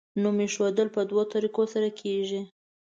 [0.21, 2.41] نوم ایښودل په دوو طریقو سره کیږي.